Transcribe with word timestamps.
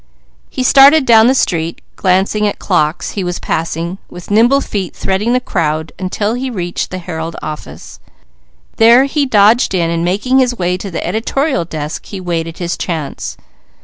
He 0.49 0.63
started 0.63 1.05
down 1.05 1.27
the 1.27 1.35
street 1.35 1.79
glancing 1.95 2.47
at 2.47 2.57
clocks 2.57 3.11
he 3.11 3.23
was 3.23 3.37
passing, 3.37 3.99
with 4.09 4.31
nimble 4.31 4.59
feet 4.59 4.95
threading 4.95 5.33
the 5.33 5.39
crowds 5.39 5.93
until 5.99 6.33
he 6.33 6.49
reached 6.49 6.89
the 6.89 6.97
Herald 6.97 7.35
office; 7.43 7.99
there 8.77 9.03
he 9.05 9.27
dodged 9.27 9.75
in 9.75 9.91
and 9.91 10.03
making 10.03 10.39
his 10.39 10.57
way 10.57 10.75
to 10.75 10.89
the 10.89 11.05
editorial 11.05 11.65
desk 11.65 12.07
he 12.07 12.19
waited 12.19 12.57
his 12.57 12.77
chance. 12.77 13.37